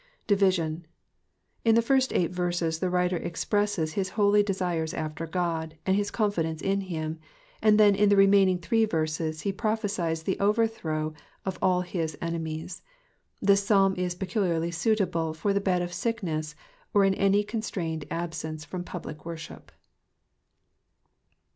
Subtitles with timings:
[0.25, 0.87] Division.—
[1.63, 6.09] In the first eight verses the writer expresses his holy desires after God, and his
[6.09, 7.19] confidence in him,
[7.61, 11.13] and then in the remaining three verses he prophesies the overthrow
[11.45, 12.81] of all his enemies.
[13.43, 16.55] This Psalm is pecuiiarly suitable for the bed of sickness,
[16.95, 19.69] or in aiiy constrained absence from public loorship.